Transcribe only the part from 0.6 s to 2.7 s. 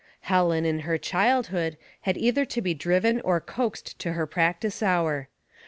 in her childhood, had either to